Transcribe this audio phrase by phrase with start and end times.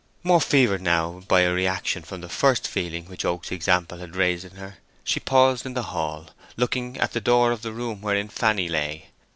[0.23, 4.43] More fevered now by a reaction from the first feelings which Oak's example had raised
[4.43, 8.27] in her, she paused in the hall, looking at the door of the room wherein
[8.27, 9.09] Fanny lay.